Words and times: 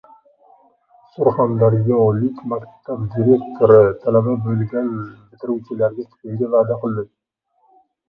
Surxondaryolik 1.17 2.41
maktab 2.55 3.05
direktori 3.17 3.79
talaba 4.01 4.37
bo‘lgan 4.49 4.93
bitiruvchilariga 4.99 6.11
stipendiya 6.11 6.55
va’da 6.59 6.85
qildi 6.85 7.11